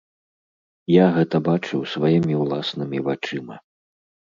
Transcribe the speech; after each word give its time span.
Я 0.93 1.03
гэта 1.19 1.43
бачыў 1.49 1.79
сваімі 1.95 2.43
ўласнымі 2.43 3.07
вачыма. 3.13 3.55